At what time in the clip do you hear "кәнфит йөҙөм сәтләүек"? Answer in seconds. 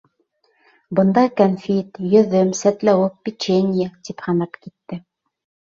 1.41-3.21